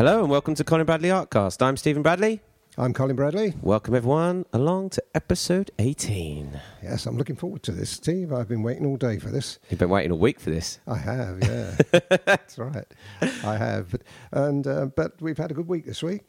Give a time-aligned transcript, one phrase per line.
[0.00, 1.60] Hello and welcome to Colin Bradley Artcast.
[1.60, 2.40] I'm Stephen Bradley.
[2.78, 3.52] I'm Colin Bradley.
[3.60, 6.58] Welcome everyone along to episode 18.
[6.82, 8.32] Yes, I'm looking forward to this, Steve.
[8.32, 9.58] I've been waiting all day for this.
[9.68, 10.78] You've been waiting a week for this.
[10.86, 12.00] I have, yeah.
[12.24, 12.86] That's right.
[13.20, 13.90] I have.
[13.90, 16.22] But, and, uh, but we've had a good week this week.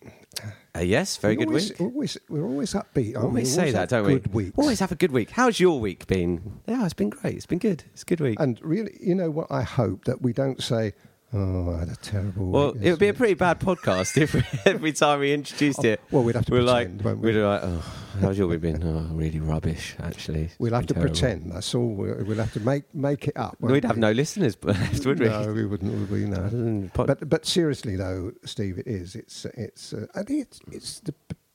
[0.76, 1.80] Uh, yes, very we good always, week.
[1.80, 3.16] Always, we're always upbeat.
[3.16, 3.64] aren't Always we?
[3.64, 4.52] say that, don't good we?
[4.58, 5.30] Always have a good week.
[5.30, 6.60] How's your week been?
[6.68, 7.36] Yeah, it's been great.
[7.36, 7.86] It's been good.
[7.94, 8.38] It's a good week.
[8.38, 9.50] And really, you know what?
[9.50, 10.92] I hope that we don't say,
[11.34, 14.36] "Oh, I had a terrible." well, it would be a pretty bad podcast if
[14.68, 16.02] every time we introduced it.
[16.12, 17.32] Well, we'd have to we're pretend, like, we?
[17.32, 17.84] we're like, oh,
[18.20, 18.82] how's your week been?
[18.84, 20.44] Oh, really rubbish, actually.
[20.44, 21.52] It's We'll have to terrible." pretend.
[21.52, 21.94] That's all.
[21.94, 23.56] We'll, we'll have to make make it up.
[23.60, 25.28] We'd have no listeners left, would we?
[25.30, 25.92] No, we wouldn't.
[25.94, 26.26] Would we?
[26.26, 26.90] No.
[26.94, 29.16] But but seriously though, Steve, it is.
[29.16, 29.94] It's it's.
[29.94, 31.14] Uh, I think it's it's the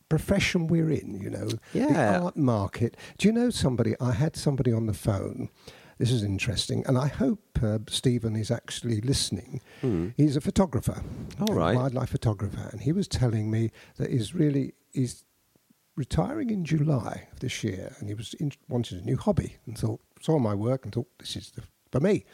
[0.09, 1.19] profession we're in.
[1.21, 2.13] You know, Yeah.
[2.13, 2.97] the art market.
[3.19, 3.95] Do you know somebody?
[4.01, 5.51] I had somebody on the phone.
[5.99, 9.63] This is interesting, and I hope uh, Stephen is actually listening.
[9.81, 10.09] Hmm.
[10.17, 11.03] He's a photographer,
[11.41, 11.75] All a right.
[11.77, 15.25] wildlife photographer, and he was telling me that he's really he's
[15.97, 19.79] retiring in July of this year, and he was in, wanted a new hobby, and
[19.79, 22.25] thought saw my work and thought this is the, for me.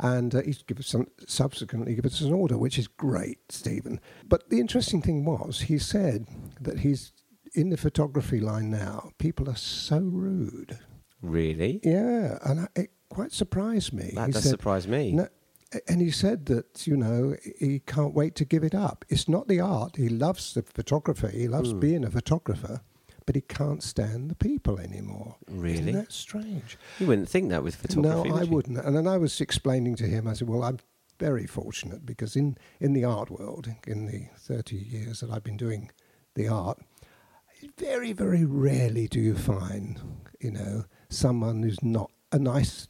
[0.00, 4.00] And uh, he's given some, subsequently given us an order, which is great, Stephen.
[4.26, 6.26] But the interesting thing was, he said
[6.60, 7.12] that he's
[7.54, 9.12] in the photography line now.
[9.18, 10.80] People are so rude.
[11.22, 11.80] Really?
[11.82, 14.12] Yeah, and I, it quite surprised me.
[14.14, 15.12] That he does said, surprise me.
[15.12, 15.28] no,
[15.88, 19.04] and he said that you know he can't wait to give it up.
[19.08, 19.96] It's not the art.
[19.96, 21.28] He loves the photographer.
[21.28, 21.80] He loves hmm.
[21.80, 22.80] being a photographer,
[23.26, 25.36] but he can't stand the people anymore.
[25.48, 25.90] Really?
[25.90, 26.78] Isn't that strange?
[26.98, 28.28] You wouldn't think that with photography.
[28.28, 28.78] no, would I wouldn't.
[28.78, 30.26] And then I was explaining to him.
[30.26, 30.78] I said, "Well, I'm
[31.18, 35.56] very fortunate because in in the art world, in the 30 years that I've been
[35.56, 35.90] doing
[36.34, 36.80] the art,
[37.78, 40.00] very very rarely do you find,
[40.40, 42.88] you know, someone who's not a nice."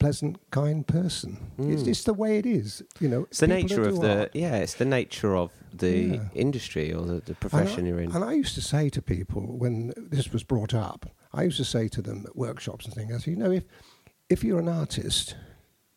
[0.00, 1.38] Pleasant, kind person.
[1.56, 1.86] It's Mm.
[1.86, 3.22] just the way it is, you know.
[3.22, 4.30] It's the nature of the art.
[4.34, 4.56] yeah.
[4.56, 6.28] It's the nature of the Yeah.
[6.34, 8.12] industry or the, the And profession I, you're in.
[8.12, 11.64] And I used to say to people when this was brought up, I used to
[11.64, 13.64] say to them at workshops and things, I said, you know, if
[14.28, 15.36] if you're an artist,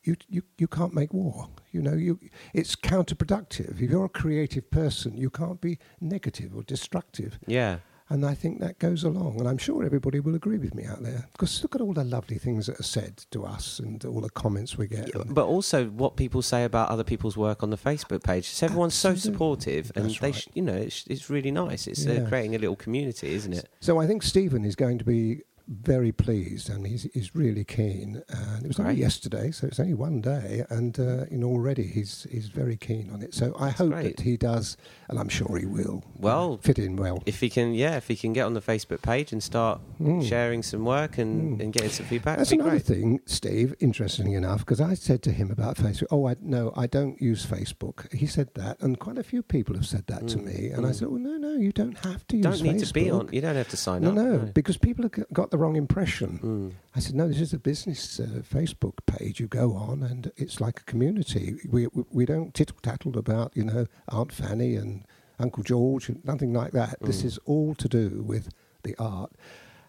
[0.03, 1.49] you you, you can't make war.
[1.71, 2.19] You know, you
[2.53, 3.81] it's counterproductive.
[3.81, 7.39] If you're a creative person, you can't be negative or destructive.
[7.45, 7.79] yeah,
[8.09, 9.39] And I think that goes along.
[9.39, 11.27] And I'm sure everybody will agree with me out there.
[11.33, 14.29] Because look at all the lovely things that are said to us and all the
[14.29, 15.11] comments we get.
[15.33, 18.47] but also what people say about other people's work on the Facebook page.
[18.47, 20.35] So everyone's so supportive, and That's they, right.
[20.35, 21.87] sh- you know, it's, it's really nice.
[21.87, 23.67] It's uh, creating a little community, isn't it?
[23.81, 28.21] So I think Stephen is going to be very pleased, and he's he's really keen.
[28.29, 31.83] And it was only yesterday, so it's only one day, and uh, you know already
[31.83, 33.33] he's he's very keen on it.
[33.33, 34.17] So I hope great.
[34.17, 34.77] that he does,
[35.09, 36.03] and I'm sure he will.
[36.05, 37.21] uh, Well, fit in well.
[37.25, 40.23] If he can, yeah, if he can get on the Facebook page and start Mm.
[40.23, 41.63] sharing some work and, Mm.
[41.63, 42.83] and getting some feedback, That's another great.
[42.83, 43.75] thing, Steve.
[43.79, 47.45] Interestingly enough, because I said to him about Facebook, "Oh, I no, I don't use
[47.45, 50.69] Facebook." He said that, and quite a few people have said that to Mm, me.
[50.69, 50.95] And I mm.
[50.95, 52.87] said, "Oh, no, no, you don't have to use Don't need Facebook.
[52.87, 53.29] to be on.
[53.33, 54.15] You don't have to sign no, up.
[54.15, 56.39] no, because people have got the wrong impression.
[56.43, 56.73] Mm.
[56.95, 60.61] I said, no, this is a business uh, Facebook page you go on, and it's
[60.61, 61.57] like a community.
[61.69, 65.05] We, we, we don't tittle tattle about, you know, Aunt Fanny and
[65.39, 66.97] Uncle George, and nothing like that.
[67.01, 67.25] This Mm.
[67.25, 68.49] is all to do with
[68.83, 69.31] the art.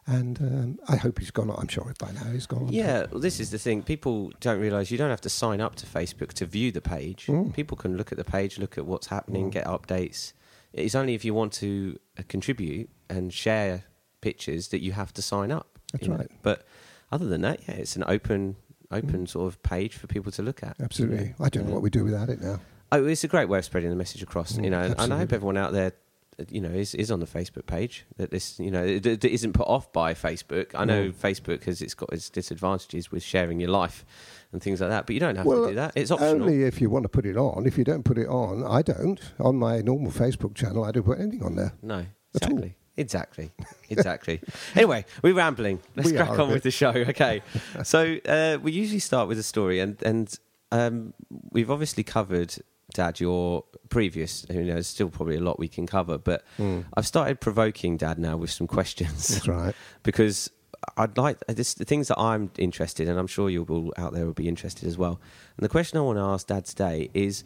[0.07, 1.57] And um, I hope he's gone on.
[1.61, 3.83] I'm sure by now he's gone Yeah, well, this is the thing.
[3.83, 7.27] People don't realise you don't have to sign up to Facebook to view the page.
[7.27, 7.53] Mm.
[7.53, 9.53] People can look at the page, look at what's happening, Mm.
[9.53, 10.33] get updates.
[10.73, 13.85] It's only if you want to uh, contribute and share
[14.21, 15.79] pictures that you have to sign up.
[15.93, 16.17] That's you know.
[16.19, 16.31] right.
[16.43, 16.65] But
[17.13, 18.57] other than that, yeah, it's an open,
[18.91, 20.77] open sort of page for people to look at.
[20.79, 21.29] you Absolutely.
[21.39, 21.45] know.
[21.45, 22.61] I don't know Uh, what we do without it now.
[22.93, 24.53] Oh, it's a great way of spreading the message across.
[24.55, 25.93] Mm, you know, and I hope everyone out there,
[26.41, 28.07] uh, you know, is, is on the Facebook page.
[28.17, 30.75] That this, you know, it, it isn't put off by Facebook.
[30.75, 31.15] I know Mm.
[31.15, 34.07] Facebook has it's got its disadvantages with sharing your life
[34.53, 35.93] and things like that, but you don't have Well, to do that.
[35.97, 36.43] It's optional.
[36.45, 37.67] Only if you want to put it on.
[37.67, 39.21] If you don't put it on, I don't.
[39.39, 41.75] On my normal Facebook channel, I don't put anything on there.
[41.83, 42.75] no, exactly.
[42.99, 43.53] Exactly,
[43.89, 44.41] exactly.
[44.75, 45.81] anyway, we're rambling.
[45.97, 46.91] Let's We crack on with the show.
[47.09, 47.43] Okay,
[47.85, 50.39] so uh, we usually start with a story, and and
[50.73, 51.15] um,
[51.53, 52.55] we've obviously covered,
[52.93, 54.45] Dad, your previous.
[54.51, 56.85] You know, there's still probably a lot we can cover, but Mm.
[56.95, 59.75] I've started provoking Dad now with some questions That's right.
[60.03, 60.51] because
[60.97, 64.13] I'd like this, the things that I'm interested, in, and I'm sure you all out
[64.13, 65.21] there will be interested as well.
[65.57, 67.45] And the question I want to ask Dad today is,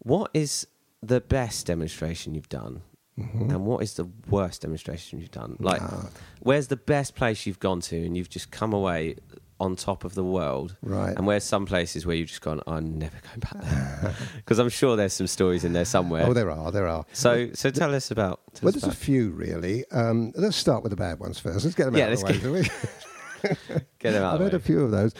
[0.00, 0.66] what is
[1.02, 2.82] the best demonstration you've done,
[3.18, 3.50] Mhm.
[3.50, 5.56] and what is the worst demonstration you've done?
[5.60, 6.08] Like, Ah,
[6.40, 9.16] where's the best place you've gone to, and you've just come away
[9.60, 10.76] on top of the world?
[10.82, 11.14] right.
[11.16, 14.14] And where's some places where you've just gone, I'm never going back there?
[14.36, 16.24] Because I'm sure there's some stories in there somewhere.
[16.26, 17.04] Oh, there are, there are.
[17.12, 18.40] so, so tell us about.
[18.54, 19.84] Tell Well, us there's a few really.
[19.90, 21.64] Um, let's start with the bad ones first.
[21.64, 22.62] Let's get them Yeah, out of the way.
[22.62, 23.78] let's shall we?
[23.98, 24.34] get them out.
[24.36, 25.12] I've had a few of those.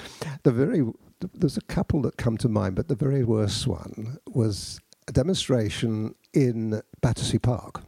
[0.44, 0.82] The very
[1.34, 6.14] there's a couple that come to mind, but the very worst one was a demonstration
[6.32, 7.82] in Battersea Park.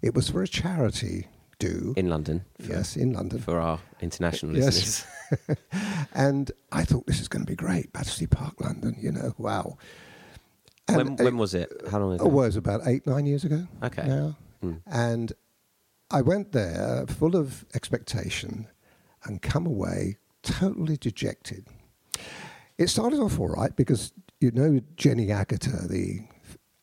[0.00, 1.94] It was for a charity do.
[1.96, 2.44] in London.
[2.60, 3.38] For, yes, in London.
[3.40, 5.04] For our international Yes.
[5.38, 5.58] listeners.
[6.14, 7.92] and I thought this is going to be great.
[7.92, 9.76] Battersea Park, London, you know, wow.
[10.88, 11.72] When, when it- was it?
[11.90, 12.24] How long ago?
[12.24, 13.66] Oh, well, it was about eight, nine years ago.
[13.82, 14.06] Okay.
[14.06, 14.36] Now.
[14.60, 14.74] Hmm.
[14.86, 15.32] And
[16.10, 18.66] I went there full of expectation
[19.24, 21.66] and come away totally dejected.
[22.78, 26.22] It started off all right because you know Jenny Agutter, the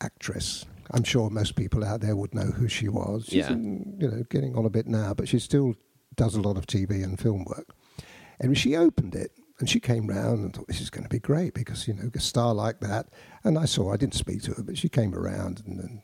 [0.00, 0.64] actress.
[0.92, 3.24] I'm sure most people out there would know who she was.
[3.26, 3.52] She's Yeah.
[3.52, 5.74] in, you know getting on a bit now, but she still
[6.16, 7.74] does a lot of TV and film work.
[8.40, 11.18] And she opened it and she came round and thought this is going to be
[11.18, 13.08] great because you know a star like that.
[13.44, 16.02] And I saw I didn't speak to her, but she came around and, and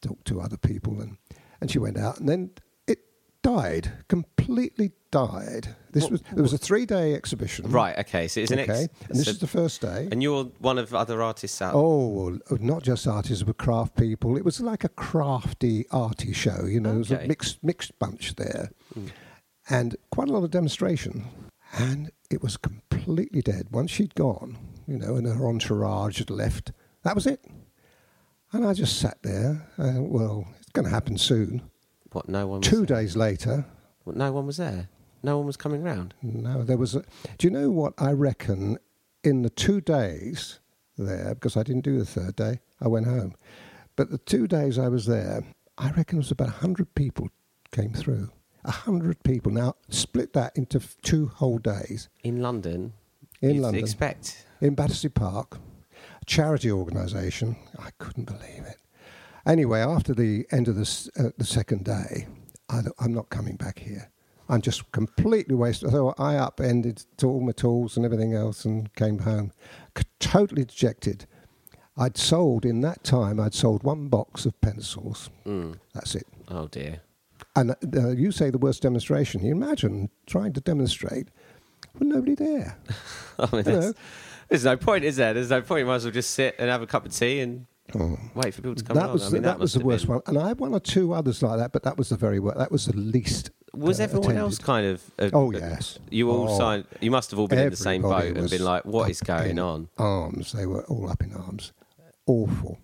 [0.00, 1.16] talked to other people and
[1.60, 2.50] and she went out and then
[2.86, 3.00] it
[3.42, 5.74] died completely died.
[5.92, 7.70] This What- was there was a three day exhibition.
[7.70, 7.96] Right.
[8.00, 8.26] Okay.
[8.28, 10.08] So it's an Okay, ex- and this so- is the first day.
[10.10, 11.74] and you're one of other artists out.
[11.74, 14.36] Oh, not just artists, but craft people.
[14.36, 16.64] It was like a crafty, arty show.
[16.66, 19.10] You know, it was a mixed mixed bunch there, Mm.
[19.70, 21.24] and quite a lot of demonstration.
[21.76, 23.68] And it was completely dead.
[23.72, 24.56] Once she'd gone,
[24.86, 26.70] you know, and her entourage had left,
[27.02, 27.44] that was it.
[28.52, 29.66] And I just sat there.
[29.78, 31.62] Uh, well, it's going to happen soon.
[32.12, 32.28] What?
[32.28, 32.60] No one.
[32.60, 32.98] Was Two there?
[32.98, 33.66] days later,
[34.04, 34.88] What, no one was there.
[35.24, 36.12] No one was coming round.
[36.22, 36.94] No, there was.
[36.94, 37.02] A,
[37.38, 38.76] do you know what I reckon?
[39.22, 40.60] In the two days
[40.98, 43.34] there, because I didn't do the third day, I went home.
[43.96, 45.42] But the two days I was there,
[45.78, 47.30] I reckon it was about hundred people
[47.72, 48.30] came through.
[48.66, 49.50] A hundred people.
[49.50, 52.92] Now split that into two whole days In London.
[53.40, 54.46] in London, Expect.
[54.60, 55.58] in Battersea Park,
[56.20, 57.56] a charity organisation.
[57.78, 58.76] I couldn't believe it.
[59.46, 62.26] Anyway, after the end of the, s- uh, the second day,
[62.70, 64.10] I, I'm not coming back here.
[64.48, 65.90] I'm just completely wasted.
[65.90, 69.52] So I upended to all my tools and everything else and came home,
[69.96, 71.26] c- totally dejected.
[71.96, 73.38] I'd sold in that time.
[73.40, 75.30] I'd sold one box of pencils.
[75.46, 75.78] Mm.
[75.94, 76.26] That's it.
[76.48, 77.00] Oh dear.
[77.56, 79.44] And uh, you say the worst demonstration.
[79.44, 81.28] You imagine trying to demonstrate
[81.98, 82.76] with nobody there.
[83.38, 83.94] I mean, You there's,
[84.48, 85.32] there's no point, is there?
[85.32, 85.80] There's no point.
[85.80, 87.66] You might as well just sit and have a cup of tea and
[88.34, 89.00] wait for people to come Oh.
[89.00, 89.12] that along.
[89.14, 90.80] was I the, mean, that, was the worst been- one, and I had one or
[90.80, 92.58] two others like that, but that was the very worst.
[92.58, 93.50] That was the least.
[93.76, 95.02] Was uh, everyone else kind of?
[95.18, 96.84] Uh, Oh yes, You all Oh, signed.
[97.00, 99.58] You must have all been in the same boat and been like, "What is going
[99.58, 100.52] on?" Arms.
[100.52, 101.72] They were all up in arms.
[102.26, 102.78] Awful.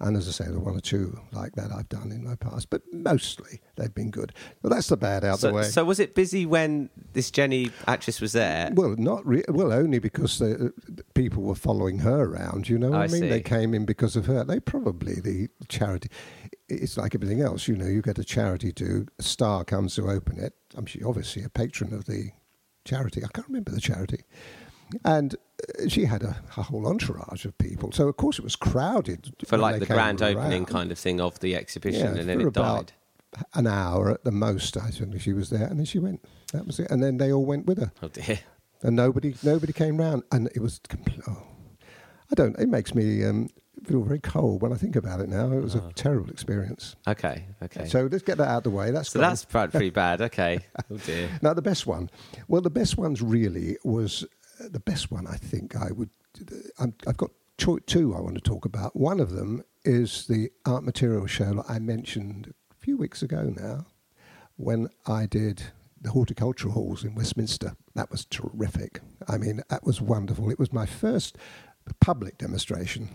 [0.00, 2.70] And as I say, there one or two like that I've done in my past,
[2.70, 4.32] but mostly they've been good.
[4.62, 5.62] Well, that's the bad out So, the way.
[5.64, 8.70] so was it busy when this Jenny actress was there?
[8.74, 12.70] well, not re- well, only because the, uh, people were following her around.
[12.70, 13.28] You know what I, I mean?
[13.28, 14.44] They came in because of her.
[14.44, 16.08] They probably the charity.
[16.68, 17.68] It's like everything else.
[17.68, 19.06] You know, you get a charity do.
[19.18, 20.54] A star comes to open it.
[20.76, 22.30] I'm she obviously a patron of the
[22.84, 23.22] charity.
[23.24, 24.24] I can't remember the charity.
[25.04, 27.90] And uh, she had a, a whole entourage of people.
[27.92, 29.32] So, of course, it was crowded.
[29.46, 32.52] for like the grand opening kind of thing of the exhibition, Yeah, and then it
[32.52, 32.92] died.
[33.54, 35.66] An hour at the most, I think she was there.
[35.66, 36.24] And then she went.
[36.52, 36.90] That was it.
[36.90, 38.38] And then they all went with her Oh dear.
[38.82, 40.80] and nobody nobody came round, and it was.
[41.28, 41.42] Oh,
[42.30, 42.58] I don't.
[42.58, 43.48] It makes me um,
[43.86, 45.50] feel very cold when I think about it now.
[45.52, 45.86] It was Oh.
[45.88, 46.96] a terrible experience.
[47.06, 47.44] Okay.
[47.62, 47.84] Okay.
[47.84, 48.90] So, So let's get that out of the way.
[48.90, 49.22] That's gone.
[49.22, 50.20] that's pretty bad.
[50.22, 50.60] Okay.
[50.90, 51.28] Oh dear.
[51.42, 52.10] now the best one.
[52.48, 54.24] Well, the best ones really was
[54.60, 55.26] uh, the best one.
[55.26, 56.10] I think I would.
[56.78, 58.94] I'm, I've got two, two I want to talk about.
[58.96, 63.54] One of them is the art material show that I mentioned a few weeks ago
[63.56, 63.86] now,
[64.56, 65.62] when I did
[66.00, 67.74] the horticultural halls in Westminster.
[67.94, 69.00] That was terrific.
[69.28, 70.50] I mean, that was wonderful.
[70.50, 71.38] It was my first
[72.00, 73.08] public demonstration.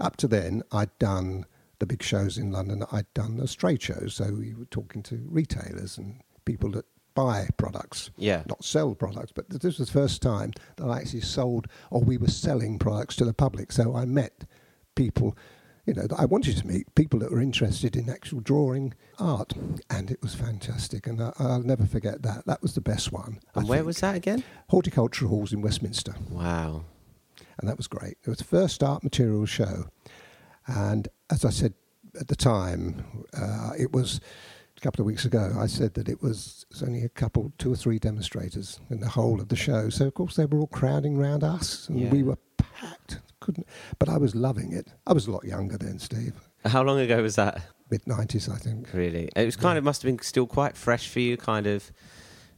[0.00, 1.46] Up to then, I'd done
[1.78, 2.84] the big shows in London.
[2.92, 6.84] I'd done the trade shows, so we were talking to retailers and people that
[7.14, 8.42] buy products, Yeah.
[8.48, 9.30] not sell products.
[9.32, 13.14] But this was the first time that I actually sold, or we were selling products
[13.16, 13.70] to the public.
[13.70, 14.44] So I met
[14.96, 15.36] people,
[15.86, 19.52] you know, that I wanted to meet people that were interested in actual drawing art,
[19.90, 21.06] and it was fantastic.
[21.06, 22.46] And I, I'll never forget that.
[22.46, 23.38] That was the best one.
[23.54, 23.86] I And where think.
[23.86, 24.42] was that again?
[24.70, 26.14] horticultural halls in Westminster?
[26.30, 26.84] Wow.
[27.58, 28.16] And that was great.
[28.24, 29.86] It was the first art materials show,
[30.66, 31.74] and as I said
[32.20, 33.04] at the time,
[33.36, 34.20] uh, it was
[34.76, 35.52] a couple of weeks ago.
[35.58, 39.00] I said that it was, it was only a couple, two or three demonstrators in
[39.00, 39.88] the whole of the show.
[39.88, 42.10] So of course they were all crowding round us, and Yeah.
[42.10, 43.20] we were packed.
[43.40, 43.66] Couldn't,
[43.98, 44.88] but I was loving it.
[45.06, 46.32] I was a lot younger then, Steve,
[46.64, 47.60] How long ago was that?
[47.90, 48.88] mid nineties, I think.
[48.94, 49.28] Really?
[49.36, 51.92] It was kind of must have been still quite fresh for you, kind of.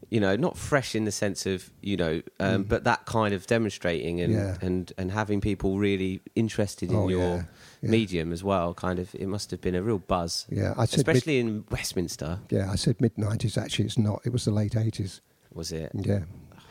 [0.08, 2.68] You know, not fresh in the sense of you know, um, Mm.
[2.68, 4.56] but that kind of demonstrating and, Yeah.
[4.62, 7.44] and and having people really interested in Oh, your yeah,
[7.82, 7.90] yeah.
[7.90, 8.72] medium as well.
[8.74, 11.64] Kind of, it must have been a real buzz, Yeah, I said mid, especially in
[11.70, 12.38] Westminster.
[12.50, 13.58] yeah, I said mid nineties.
[13.58, 14.20] Actually, it's not.
[14.24, 15.20] It was the late eighties.
[15.52, 15.90] Was it?
[15.94, 16.24] Yeah.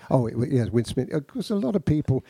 [0.10, 1.10] Oh, it, yeah, Winsmith.
[1.10, 2.24] Because a lot of people,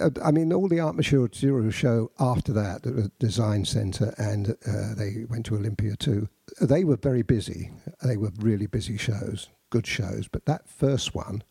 [0.00, 1.28] Uh, I mean, all the Art Mature
[1.70, 6.28] show after that, at the Design Centre, and uh, they went to Olympia too.
[6.60, 7.70] They were very busy.
[8.02, 10.28] They were really busy shows, good shows.
[10.30, 11.42] But that first one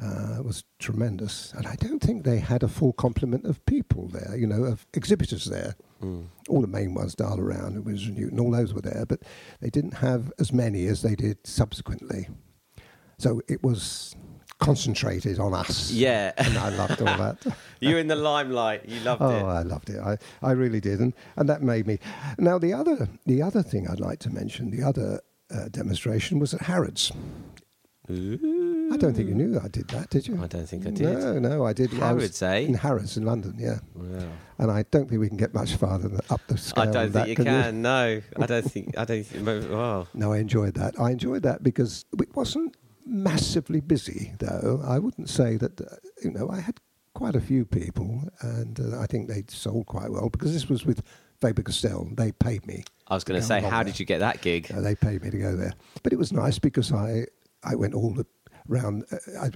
[0.00, 4.36] uh, was tremendous, and I don't think they had a full complement of people there.
[4.36, 5.74] You know, of exhibitors there.
[6.02, 6.26] Mm.
[6.48, 9.20] All the main ones, Daler-Rowney and Winsor Newton, all those were there, but
[9.60, 12.28] they didn't have as many as they did subsequently.
[13.18, 14.14] So it was
[14.60, 15.90] concentrated on us.
[15.90, 16.32] Yeah.
[16.36, 17.44] And I loved all that.
[17.80, 18.88] you were in the limelight.
[18.88, 19.42] You loved oh, it.
[19.42, 19.98] Oh, I loved it.
[19.98, 21.00] I, I really did.
[21.00, 21.98] And, and that made me.
[22.38, 26.54] Now, the other, the other thing I'd like to mention, the other uh, demonstration was
[26.54, 27.12] at Harrods.
[28.10, 28.90] Ooh.
[28.92, 30.42] I don't think you knew I did that, did you?
[30.42, 31.18] I don't think I did.
[31.18, 31.92] No, no, I did.
[31.92, 32.58] Harrods, I eh?
[32.60, 33.80] In Harrods, in London, yeah.
[33.94, 34.28] Wow.
[34.58, 36.84] And I don't think we can get much farther than up the scale.
[36.84, 37.82] I don't think that, you can.
[37.82, 38.96] No, I don't think.
[38.96, 39.24] I don't.
[39.24, 40.08] Think, wow.
[40.14, 40.98] No, I enjoyed that.
[40.98, 44.82] I enjoyed that because it wasn't massively busy, though.
[44.84, 46.80] I wouldn't say that, uh, you know, I had
[47.14, 50.86] quite a few people, and uh, I think they sold quite well because this was
[50.86, 51.02] with
[51.40, 52.08] Faber Castell.
[52.12, 52.84] They paid me.
[53.08, 53.84] I was going to say, how there.
[53.84, 54.70] did you get that gig?
[54.72, 55.72] Uh, they paid me to go there,
[56.02, 57.26] but it was nice because I
[57.62, 58.26] I went all the
[58.66, 59.04] round.
[59.10, 59.50] Uh, I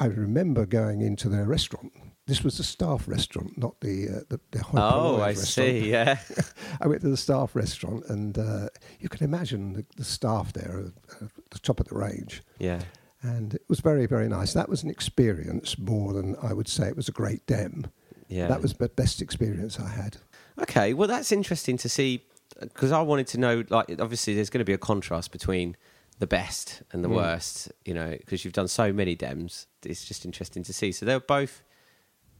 [0.00, 1.92] I remember going into their restaurant.
[2.26, 5.48] This was the staff restaurant, not the uh, the, the Oh, I restaurant.
[5.48, 5.90] see.
[5.90, 6.18] Yeah,
[6.80, 8.68] I went to the staff restaurant, and uh,
[9.00, 12.42] you can imagine the, the staff there at the top of the range.
[12.58, 12.80] Yeah,
[13.22, 14.52] and it was very very nice.
[14.52, 17.86] That was an experience more than I would say it was a great dem.
[18.28, 20.18] Yeah, that was the best experience I had.
[20.60, 22.22] Okay, well that's interesting to see
[22.60, 23.64] because I wanted to know.
[23.70, 25.76] Like, obviously, there's going to be a contrast between
[26.18, 27.16] the best and the mm.
[27.16, 27.70] worst.
[27.84, 29.66] You know, because you've done so many dems.
[29.84, 30.92] It's just interesting to see.
[30.92, 31.62] So they were both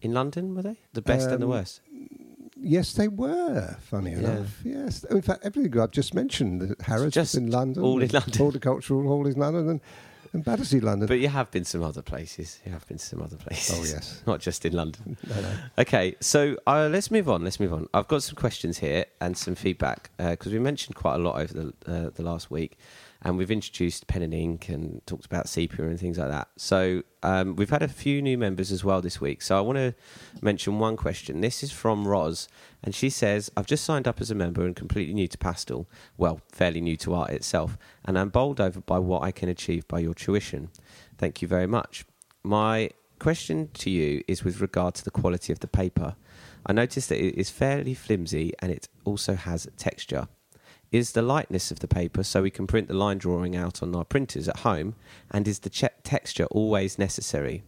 [0.01, 0.77] in London, were they?
[0.93, 1.81] The best um, and the um, worst.
[2.61, 3.77] Yes, they were.
[3.83, 4.19] Funny yeah.
[4.19, 5.05] enough, yes.
[5.05, 9.27] In fact, everything I've just mentioned, Harrods just in London, all in London, horticultural hall
[9.27, 9.81] in London, and
[10.33, 11.07] and Battersea, London.
[11.07, 12.61] But you have been some other places.
[12.65, 13.79] You have been some other places.
[13.79, 15.17] Oh yes, not just in London.
[15.29, 15.51] no, no.
[15.79, 17.45] Okay, so uh, let's move on.
[17.45, 17.89] Let's move on.
[17.95, 21.41] I've got some questions here and some feedback because uh, we mentioned quite a lot
[21.41, 22.77] over the uh, the last week
[23.23, 26.49] and we've introduced pen and ink and talked about sepia and things like that.
[26.57, 29.43] So um, we've had a few new members as well this week.
[29.43, 29.95] So I want to
[30.41, 31.41] mention one question.
[31.41, 32.49] This is from Roz,
[32.83, 35.89] and she says, "I've just signed up as a member and completely new to pastel.
[36.17, 39.89] Well, fairly new to art itself, and I'm bowled over by what I can achieve
[39.89, 40.71] by your tuition.
[41.17, 42.05] Thank you very much.
[42.45, 46.15] My question to you is with regard to the quality of the paper."
[46.67, 50.29] I noticed that it is fairly flimsy and it also has texture
[50.91, 53.95] is the lightness of the paper so we can print the line drawing out on
[53.95, 54.95] our printers at home?
[55.31, 57.63] And is the che- texture always necessary?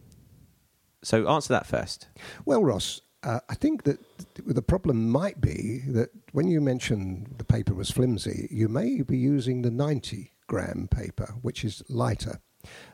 [1.03, 2.07] So answer that first.
[2.45, 3.99] Well, Roz, uh, I think that
[4.45, 9.17] the problem might be that when you mention the paper was flimsy, you may be
[9.17, 12.39] using the 90 gram paper, which is lighter.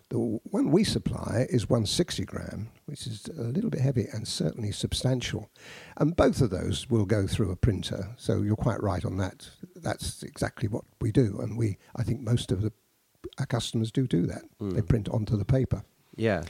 [0.10, 4.72] The one we supply is 160 gram, which is a little bit heavy and certainly
[4.72, 5.50] substantial.
[5.98, 8.10] And both of those will go through a printer.
[8.18, 9.50] So you're quite right on that.
[9.76, 11.40] That's exactly what we do.
[11.42, 12.72] And we, I think most of the,
[13.38, 14.44] our customers do do that.
[14.62, 14.76] Mm.
[14.76, 15.84] They print onto the paper.
[16.16, 16.44] Yeah.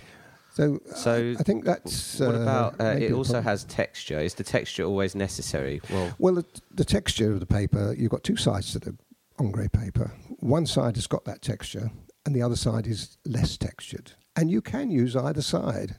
[0.57, 2.19] So, so I, I think that's.
[2.19, 2.81] What uh, about?
[2.81, 4.19] Uh, it also has texture.
[4.19, 5.81] Is the texture always necessary?
[5.89, 7.93] Well, well, the, the, texture of the paper.
[7.95, 8.95] You've got two sides to the
[9.39, 10.13] Ingres paper.
[10.39, 11.91] One side has got that texture,
[12.27, 14.11] and the other side is less textured.
[14.35, 15.95] And you can use either side.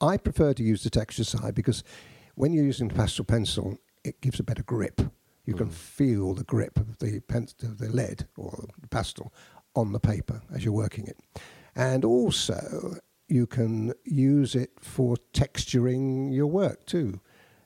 [0.00, 1.84] I prefer to use the texture side because
[2.36, 5.02] when you're using the pastel pencil, it gives a better grip.
[5.44, 5.58] You mm.
[5.58, 9.30] can feel the grip of the, pen, of the lead or the pastel
[9.74, 11.18] on the paper as you're working it.
[11.76, 12.96] And also,
[13.28, 17.20] you can use it for texturing your work too.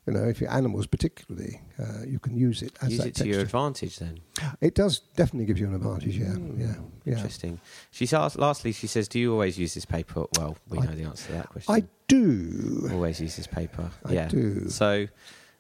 [0.06, 3.14] You know, if you're animals particularly, uh, you can use it as use that it
[3.14, 3.35] to texture.
[3.35, 3.99] your advantage.
[4.00, 4.18] Then
[4.61, 6.18] it does definitely give you an advantage.
[6.18, 7.14] Yeah, mm, yeah, yeah.
[7.14, 7.61] Interesting.
[7.92, 10.94] She asked, lastly, she says, "Do you always use this paper?" Well, we I, know
[10.97, 11.73] the answer to that question.
[11.73, 12.88] I do.
[12.92, 13.90] Always use this paper.
[14.04, 14.28] I yeah.
[14.28, 14.68] do.
[14.68, 15.06] So.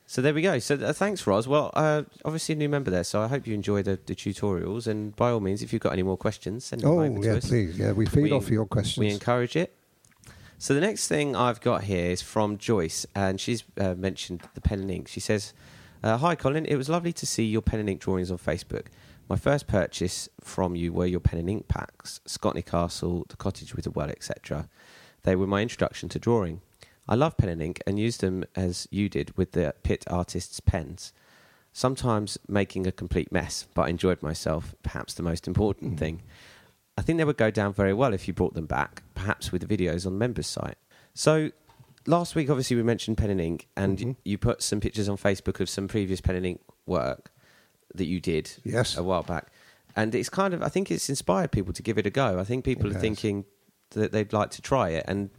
[0.04, 0.58] So there we go.
[0.58, 1.48] So uh, thanks, Roz.
[1.48, 4.86] Well, uh, obviously a new member there, so I hope you enjoy the, the, tutorials.
[4.86, 7.38] And by all means, if you've got any more questions, send them oh, over to
[7.38, 7.50] us.
[7.50, 7.78] Oh, yeah, please.
[7.78, 8.98] Yeah, we feed we, off your questions.
[8.98, 9.74] We encourage it.
[10.62, 14.60] So the next thing I've got here is from Joyce, and she's uh, mentioned the
[14.60, 15.08] pen and ink.
[15.08, 15.54] She says,
[16.04, 16.66] uh, "Hi, Colin.
[16.66, 18.86] It was lovely to see your pen and ink drawings on Facebook.
[19.28, 23.74] My first purchase from you were your pen and ink packs, Scotney Castle, The Cottage
[23.74, 24.68] with the Well, etc.
[25.24, 26.60] They were my introduction to drawing.
[27.08, 30.60] I love pen and ink and use them as you did with the Pitt artists'
[30.60, 31.12] pens."
[31.72, 35.98] Sometimes making a complete mess, but I enjoyed myself, perhaps the most important mm.
[35.98, 36.22] thing.
[36.96, 39.66] I think they would go down very well if you brought them back, perhaps with
[39.66, 40.76] the videos on the members' site.
[41.14, 41.50] So
[42.06, 44.10] last week, obviously, we mentioned pen and ink, and mm-hmm.
[44.24, 47.32] you put some pictures on Facebook of some previous pen and ink work
[47.94, 48.96] that you did yes.
[48.96, 49.48] a while back.
[49.94, 52.38] And it's kind of, I think it's inspired people to give it a go.
[52.38, 53.02] I think people it are has.
[53.02, 53.44] thinking
[53.90, 55.04] that they'd like to try it.
[55.06, 55.30] And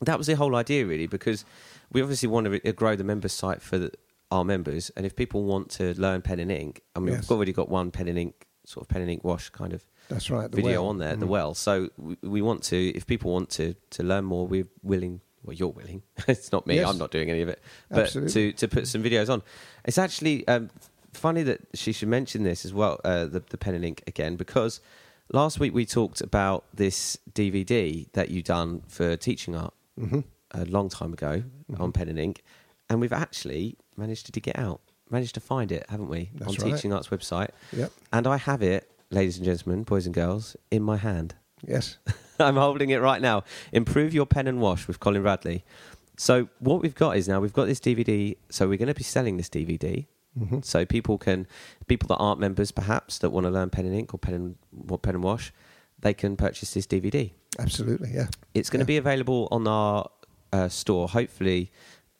[0.00, 1.44] that was the whole idea, really, because
[1.92, 3.92] we obviously want to grow the member site for the,
[4.30, 7.22] our members, and if people want to learn pen and ink, I mean, Yes.
[7.22, 9.82] we've already got one pen and ink sort of pen and ink wash kind of
[10.10, 10.50] That's right.
[10.50, 10.90] the video well.
[10.90, 11.30] on there, the Mm.
[11.30, 11.54] well.
[11.54, 15.22] So we, we want to, if people want to to learn more, we're willing.
[15.42, 16.02] Well, you're willing.
[16.28, 16.74] it's not me.
[16.76, 16.88] Yes.
[16.88, 17.60] I'm not doing any of it.
[17.88, 18.52] But Absolutely.
[18.52, 19.42] to to put some videos on,
[19.84, 20.68] it's actually um,
[21.12, 23.00] funny that she should mention this as well.
[23.04, 24.80] Uh, the the pen and ink again because
[25.32, 30.24] last week we talked about this DVD that you done for teaching art Mhm.
[30.52, 31.82] a long time ago Mm-hmm.
[31.82, 32.42] on pen and ink,
[32.88, 36.58] and we've actually managed to dig it out, managed to find it, haven't we, That's
[36.58, 36.74] on right.
[36.74, 37.50] Teaching Art's website?
[37.72, 37.92] Yep.
[38.12, 41.34] And I have it, ladies and gentlemen, boys and girls, in my hand.
[41.66, 41.98] Yes.
[42.38, 43.44] I'm holding it right now.
[43.72, 45.64] Improve your pen and wash with Colin Bradley.
[46.16, 48.36] So what we've got is now we've got this DVD.
[48.50, 50.06] So we're going to be selling this DVD.
[50.38, 51.46] hmm So people can,
[51.86, 54.56] people that aren't members perhaps that want to learn pen and ink or pen and
[54.70, 55.52] what pen and wash,
[56.00, 57.32] they can purchase this DVD.
[57.58, 58.10] Absolutely.
[58.12, 58.26] Yeah.
[58.54, 60.10] It's going to be available on our
[60.52, 61.70] uh, store, hopefully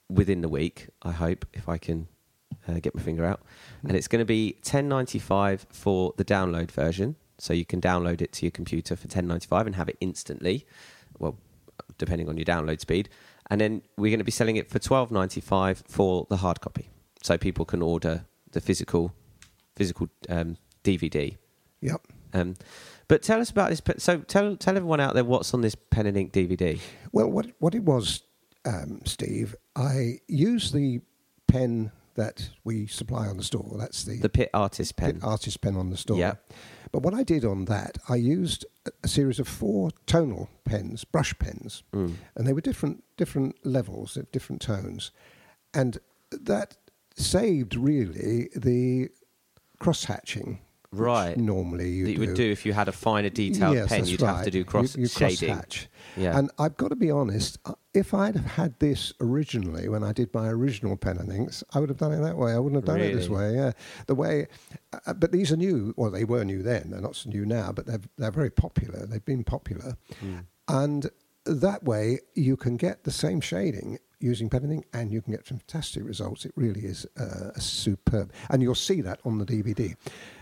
[0.09, 0.89] within the week.
[1.03, 2.09] I hope if I can
[2.69, 3.41] uh, get my finger out,
[3.87, 7.17] and it's going to be ten ninety five for the download version.
[7.39, 9.97] So you can download it to your computer for ten ninety five and have it
[10.01, 10.67] instantly.
[11.19, 11.37] Well,
[11.99, 13.09] depending on your download speed,
[13.51, 16.61] and then we're going to be selling it for twelve ninety five for the hard
[16.61, 16.91] copy.
[17.23, 19.13] So people can order the physical
[19.75, 21.37] physical um, DVD.
[21.81, 22.07] Yep.
[22.33, 22.57] Um,
[23.09, 23.83] but tell us about this.
[23.99, 26.81] So tell tell everyone out there what's on this pen and ink DVD.
[27.13, 28.23] Well, what what it was,
[28.65, 31.01] um, Steve, I used the
[31.47, 33.77] pen that we supply on the store.
[33.79, 35.21] That's the, The Pitt Artist pen.
[35.23, 36.19] artist pen on the store.
[36.19, 36.35] Yeah.
[36.93, 41.05] But what I did on that, I used a- a series of four tonal pens,
[41.05, 42.15] brush pens, Mm.
[42.35, 45.11] and they were different different levels of different tones,
[45.73, 45.99] and
[46.31, 46.77] that
[47.17, 49.09] saved really the
[49.79, 50.59] cross hatching.
[50.99, 51.37] Right.
[51.37, 52.21] Normally you do.
[52.21, 54.07] would do if you had a finer detailed Yes, pen.
[54.07, 55.61] You'd have to do cross You- you shading.
[56.17, 56.39] Yeah.
[56.39, 60.13] And I've got to be honest, uh, if I'd have had this originally when I
[60.13, 62.53] did my original pen and inks, I would have done it that way.
[62.53, 63.55] I wouldn't have done it this way.
[63.55, 63.73] Yeah,
[64.07, 64.47] the way.
[65.07, 65.93] Uh, but these are new.
[65.97, 66.91] Well, they were new then.
[66.91, 69.05] They're not so new now, but they're they're very popular.
[69.07, 70.45] They've been popular, Mm.
[70.69, 71.11] and
[71.45, 75.33] that way you can get the same shading using pen and ink, and you can
[75.33, 76.47] get fantastic results.
[76.47, 79.95] It really is uh, superb, and you'll see that on the DVD.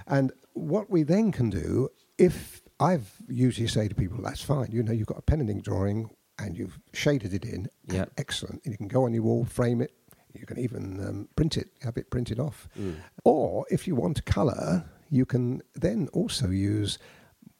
[0.06, 1.88] And what we then can do,
[2.18, 4.70] if I've usually say to people, that's fine.
[4.70, 7.68] You know, you've got a pen and ink drawing, and you've shaded it in.
[7.88, 8.12] Yep.
[8.18, 8.60] excellent.
[8.64, 9.92] And you can go on your wall, frame it.
[10.32, 12.68] You can even um, print it, have it printed off.
[12.78, 12.96] Mm.
[13.24, 16.98] Or if you want colour, you can then also use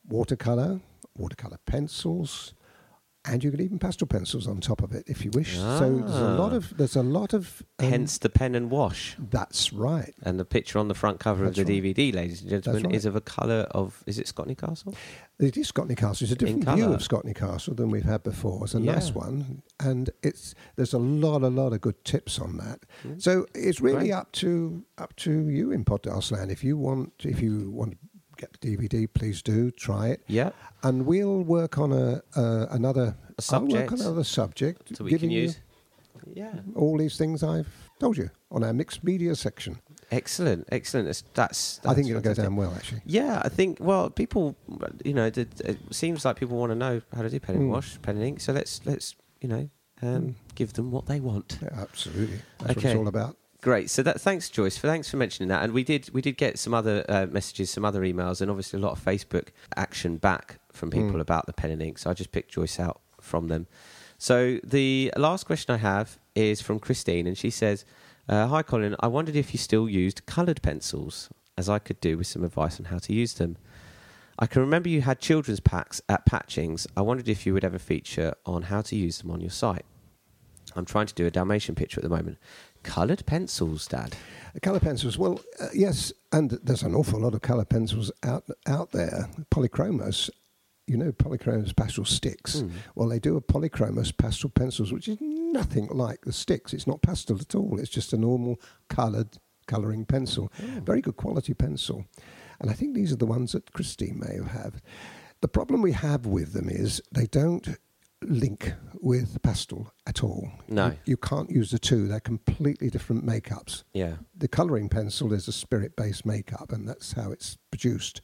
[0.09, 0.81] watercolour,
[1.17, 2.53] watercolour pencils,
[3.27, 5.57] and you can even pastel pencils on top of it if you wish.
[5.57, 6.57] So there's a lot Ah.
[6.57, 9.17] of there's a lot of um, Hence the pen and wash.
[9.19, 10.15] That's right.
[10.23, 11.97] And the picture on the front cover That's of the right.
[11.97, 12.95] DVD, ladies and gentlemen, right.
[12.95, 14.03] is of a colour of.
[14.07, 14.95] Is it Scotney Castle?
[15.39, 16.25] It is Scotney Castle.
[16.25, 18.65] It's a different view of Scotney Castle than we've had before.
[18.65, 18.93] It's a Yeah.
[18.93, 22.85] nice one, and it's there's a lot, a lot of good tips on that.
[23.21, 24.13] So it's really Great.
[24.13, 26.51] up to up to you in Podcast Land.
[26.51, 27.99] If you want, if you want to
[28.37, 30.51] get the DVD, please do try it, Yeah.
[30.83, 35.11] and we'll work on a uh, another A I'll work on another subject, So we
[35.11, 35.59] giving can you use.
[36.33, 36.55] Yeah.
[36.75, 37.69] all these things I've
[38.01, 39.81] told you on our mixed media section.
[40.11, 40.69] Excellent.
[40.71, 41.07] Excellent.
[41.07, 41.23] That's.
[41.35, 43.03] that's, I think it'll go down well, actually.
[43.05, 43.79] Yeah, I think.
[43.81, 44.55] Well, people,
[45.05, 47.65] you know, the, it seems like people want to know how to do pen and
[47.65, 47.73] Mm.
[47.73, 48.41] wash, pen and ink.
[48.41, 49.69] So let's let's you know
[50.03, 50.35] um, Mm.
[50.55, 51.59] give them what they want.
[51.63, 52.41] Yeah, absolutely.
[52.61, 53.37] That's what it's all about.
[53.65, 53.89] Great.
[53.89, 55.63] So that thanks, Joyce, for thanks for mentioning that.
[55.65, 58.79] And we did we did get some other uh, messages, some other emails, and obviously
[58.79, 61.21] a lot of Facebook action back from people Mm.
[61.23, 61.97] about the pen and ink.
[61.97, 63.67] So I just picked Joyce out from them.
[64.19, 67.87] So the last question I have is from Christine, and she says,
[68.29, 68.97] uh, "Hi, Colin.
[69.01, 72.79] I wondered if you still used coloured pencils, as I could do with some advice
[72.79, 73.57] on how to use them."
[74.39, 76.87] I can remember you had children's packs at Patchings.
[76.99, 79.87] I wondered if you would ever feature on how to use them on your site.
[80.77, 82.37] I'm trying to do a Dalmatian picture at the moment.
[82.85, 84.15] Coloured pencils, Dad.
[84.63, 85.19] Colour pencils.
[85.19, 89.29] Well, uh, yes, and there's an awful lot of colour pencils out out there.
[89.51, 90.31] Polychromos,
[90.87, 92.59] you know, polychromos pastel sticks.
[92.59, 92.71] Mm.
[92.95, 96.73] Well, they do a polychromos pastel pencils, which is nothing like the sticks.
[96.73, 97.81] It's not pastel at all.
[97.81, 100.53] It's just a normal coloured colouring pencil.
[100.59, 102.05] Very good quality pencil,
[102.61, 104.81] and I think these are the ones that Christine may have.
[105.41, 107.77] The problem we have with them is they don't
[108.29, 110.51] link with pastel at all.
[110.69, 110.87] No.
[110.89, 112.07] You, you can't use the two.
[112.09, 114.17] They're completely different makeups Yeah.
[114.37, 118.21] the colouring pencil is a spirit-based makeup, and that's how it's produced.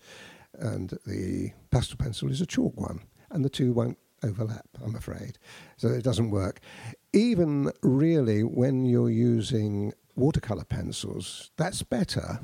[0.54, 4.66] And the pastel pencil is a chalk one, and the two won't overlap.
[4.82, 5.38] I'm afraid,
[5.76, 6.60] so it doesn't work.
[7.12, 12.40] Even really, when you're using watercolour pencils, that's better,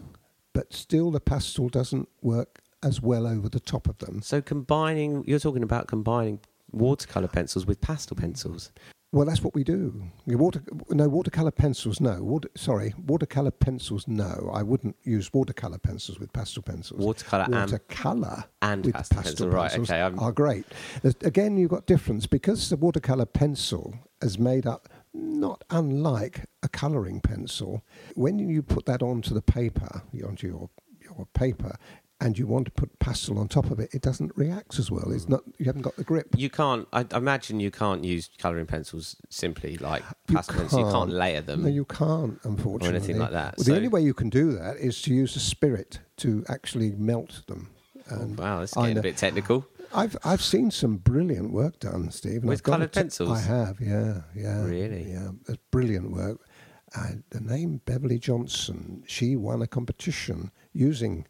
[0.52, 4.22] but still the pastel doesn't work as well over the top of them.
[4.22, 6.40] So combining, you're talking about combining
[6.72, 8.72] watercolor pencils with pastel pencils.
[9.12, 10.02] Well, that's what we do.
[10.26, 12.00] Water, no watercolor pencils.
[12.00, 14.06] No, water, sorry, watercolor pencils.
[14.08, 17.00] No, I wouldn't use watercolor pencils with pastel pencils.
[17.00, 20.66] Watercolor and- watercolor and with pastel pastel, pencil, right, pencils okay, I'm- are great.
[21.02, 26.68] There's- again, you've got difference because the watercolor pencil is made up not unlike a
[26.68, 27.82] colouring pencil.
[28.16, 30.68] When you put that onto the paper, onto your
[31.02, 31.76] your paper,
[32.20, 35.12] and you want to put pastel on top of it, it doesn't react as well.
[35.12, 35.30] It's mm.
[35.30, 35.42] not.
[35.58, 36.28] You haven't got the grip.
[36.36, 36.88] You can't.
[36.92, 40.86] I imagine you can't use colouring pencils simply like You pastel pencils.
[40.86, 41.62] You can't layer them.
[41.62, 42.88] No, you can't, unfortunately.
[42.88, 43.56] or anything like that.
[43.56, 46.44] Well, So- the only way you can do that is to use a spirit to
[46.48, 47.70] actually melt them.
[48.10, 49.66] Oh, and wow, that's getting a bit technical.
[49.94, 52.44] I've I've seen some brilliant work done, Steve.
[52.44, 53.30] With coloured pencils?
[53.30, 54.64] I have, yeah, yeah.
[54.64, 55.10] Really?
[55.10, 56.40] Yeah, it's brilliant work.
[56.94, 61.26] And the name Beverly Johnson, she won a competition using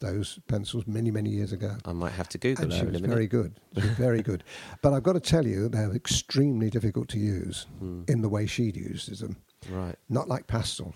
[0.00, 1.76] those pencils many, many years ago.
[1.84, 3.54] I might have to Google And she was very good.
[3.74, 4.44] She was very good.
[4.82, 8.02] But I've got to tell you, they're extremely difficult to use Hmm.
[8.08, 9.36] in the way she'd uses them.
[9.70, 9.96] Right.
[10.08, 10.94] Not like pastel.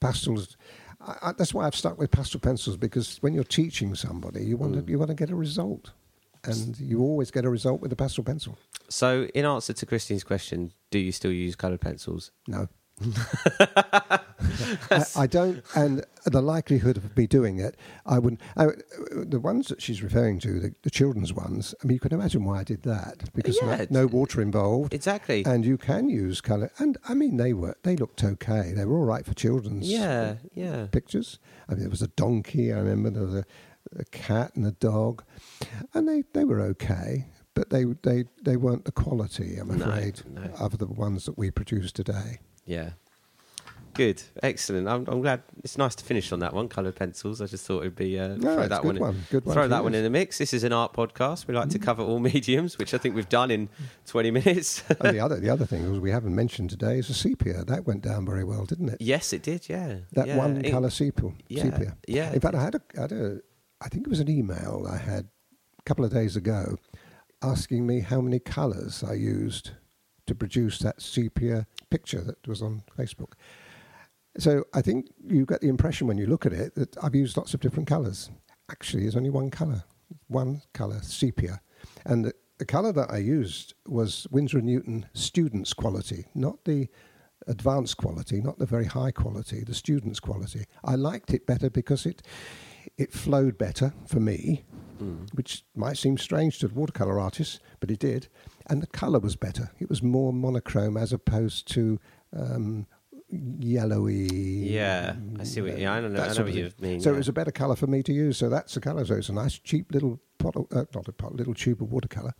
[0.00, 0.56] Pastels.
[1.00, 4.56] I, I, that's why I've stuck with pastel pencils because when you're teaching somebody, you
[4.56, 4.84] want Hmm.
[4.84, 5.92] to you want to get a result,
[6.44, 8.58] and you always get a result with a pastel pencil.
[8.88, 12.30] So, in answer to Christine's question, do you still use coloured pencils?
[12.46, 12.68] No.
[14.90, 18.40] I, I don't, and the likelihood of me doing it, I wouldn't.
[18.56, 18.66] I,
[19.14, 22.44] the ones that she's referring to, the, the children's ones, I mean, you can imagine
[22.44, 25.44] why I did that because Yeah, no, no water involved, Exactly.
[25.44, 26.70] and you can use colour.
[26.78, 28.72] And I mean, they were they looked okay.
[28.74, 30.86] They were all right for children's yeah, uh, yeah.
[30.90, 31.38] pictures.
[31.68, 32.72] I mean, there was a donkey.
[32.72, 33.44] I remember there was a,
[33.98, 35.24] a cat and a dog,
[35.94, 37.26] and they, they were okay.
[37.54, 40.42] But they, they, they weren't the quality, I'm No, afraid, no.
[40.60, 42.38] of the ones that we produce today.
[42.68, 42.90] Yeah.
[43.94, 44.86] Good, excellent.
[44.86, 45.42] I'm, I'm glad.
[45.64, 46.68] It's nice to finish on that one.
[46.68, 47.40] Coloured pencils.
[47.40, 49.22] I just thought it'd be uh, No, throw that good one, in, one.
[49.28, 50.38] Good one throw that one in the mix.
[50.38, 51.48] This is an art podcast.
[51.48, 53.68] We like to cover all mediums, which I think we've done in
[54.06, 54.84] 20 minutes.
[54.88, 57.64] and the other the other thing was we haven't mentioned today is a sepia.
[57.64, 58.98] That went down very well, didn't it?
[59.00, 59.68] yes, it did.
[59.68, 60.36] Yeah, That yeah.
[60.36, 61.32] one It- colour sepia.
[61.48, 61.96] yeah, sepia.
[62.06, 63.40] yeah, In fact, I had a, had a
[63.80, 65.24] I think it was an email I had
[65.78, 66.76] a couple of days ago
[67.42, 69.72] asking me how many colours I used
[70.26, 73.32] to produce that sepia picture that was on Facebook.
[74.38, 77.36] So I think you get the impression when you look at it that I've used
[77.36, 78.30] lots of different colours.
[78.70, 79.84] Actually, there's only one colour,
[80.28, 81.60] one colour, sepia.
[82.04, 86.88] And the, the colour that I used was Winsor & Newton students quality, not the
[87.46, 90.64] advanced quality, not the very high quality, the students quality.
[90.84, 92.22] I liked it better because it
[92.96, 94.64] it flowed better for me,
[95.00, 95.32] Mm.
[95.34, 98.28] which might seem strange to the watercolor artists, but it did.
[98.68, 99.70] And the color was better.
[99.78, 101.98] It was more monochrome as opposed to
[102.36, 102.86] um,
[103.30, 104.26] yellowy.
[104.68, 107.14] Yeah, I see what- yeah, I know- that I know what you mean, So yeah.
[107.14, 108.36] it was a better color for me to use.
[108.38, 109.04] So that's the color.
[109.04, 111.90] So it's a nice cheap little pot, of, uh, not a pot, little tube of
[111.92, 112.34] watercolor,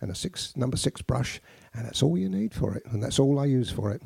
[0.00, 1.40] and a six number six brush,
[1.74, 4.02] and that's all you need for it, and that's all I use for it.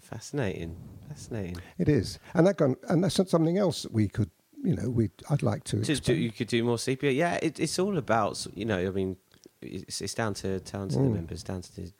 [0.00, 0.76] Fascinating,
[1.08, 1.56] fascinating.
[1.78, 4.30] It is, and that gone, and that's something else that we could,
[4.62, 5.80] you know, we I'd like to.
[5.82, 6.18] To, expand.
[6.20, 7.10] you could do more sepia.
[7.10, 8.78] Yeah, it, it's all about you know.
[8.78, 9.16] I mean,
[9.62, 11.14] it's, it's down to down to the Mm.
[11.14, 11.92] members, down to the,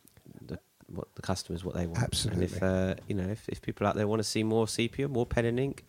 [0.47, 2.03] the what the customers what they want.
[2.03, 2.45] Absolutely.
[2.45, 5.09] And if uh, you know, if, if people out there want to see more sepia,
[5.09, 5.85] more pen and ink,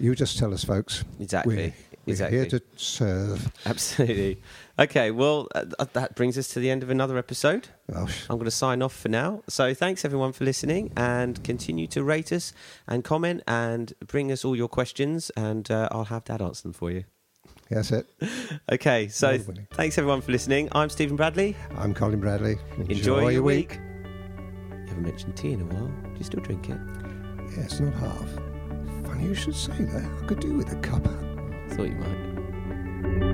[0.00, 1.04] You just tell us, folks.
[1.20, 1.62] exactly, We're,
[2.06, 3.52] we're exactly, here to serve.
[3.66, 4.42] absolutely.
[4.78, 7.68] Okay, well, uh, that brings us to the end of another episode.
[7.88, 9.42] Well, sh- I'm going to sign off for now.
[9.48, 12.52] So thanks everyone for listening and continue to rate us
[12.86, 16.72] and comment and bring us all your questions and uh, I'll have Dad answer them
[16.72, 17.04] for you.
[17.76, 18.06] That's it.
[18.72, 19.38] Okay, so
[19.72, 20.68] thanks everyone for listening.
[20.72, 21.56] I'm Stephen Bradley.
[21.76, 22.56] I'm Colin Bradley.
[22.88, 23.74] Enjoy, your week.
[23.74, 25.86] You haven't mentioned tea in a while.
[25.86, 26.78] Do you still drink it?
[27.56, 28.28] Yeah, it's not half.
[29.04, 30.10] Funny you should say that.
[30.22, 31.14] I could do with a cuppa.
[31.74, 33.27] Thought you might.